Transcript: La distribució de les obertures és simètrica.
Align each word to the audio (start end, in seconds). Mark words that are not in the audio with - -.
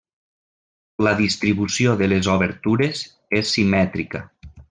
La 1.07 1.11
distribució 1.19 1.93
de 2.01 2.09
les 2.15 2.31
obertures 2.37 3.03
és 3.41 3.53
simètrica. 3.59 4.25